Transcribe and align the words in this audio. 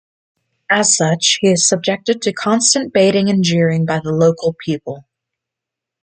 As 0.67 0.97
such, 0.97 1.37
he 1.41 1.51
is 1.51 1.69
subjected 1.69 2.23
to 2.23 2.33
constant 2.33 2.91
baiting 2.91 3.29
and 3.29 3.43
jeering 3.43 3.85
by 3.85 3.99
the 3.99 4.11
local 4.11 4.55
people. 4.65 5.05